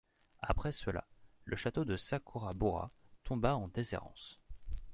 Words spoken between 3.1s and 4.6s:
tomba en déshérence.